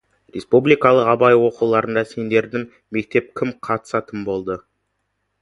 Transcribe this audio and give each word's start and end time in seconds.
Республикалық 0.35 1.11
Абай 1.11 1.37
оқуларына 1.49 2.03
сендердің 2.13 2.65
мектептен 2.99 3.37
кім 3.43 3.55
қатысатын 3.69 4.27
болды? 4.33 4.59